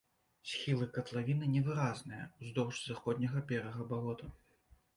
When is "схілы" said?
0.51-0.87